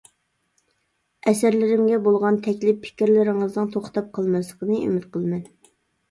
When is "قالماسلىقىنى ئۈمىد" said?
4.15-5.05